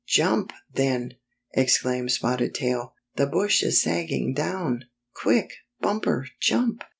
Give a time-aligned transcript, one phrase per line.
[0.17, 1.13] ""Jump, then!"
[1.53, 2.95] exclaimed Spotted Tail.
[3.17, 4.85] "The bush is sagging down!
[5.13, 6.83] Quick, Bumper, jump!"